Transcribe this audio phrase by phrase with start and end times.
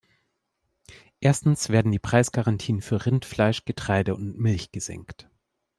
[1.19, 5.29] Erstens werden die Preisgarantien für Rindfleisch, Getreide und Milch gesenkt.